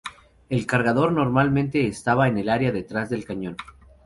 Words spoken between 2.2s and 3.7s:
en el área detrás del cañón.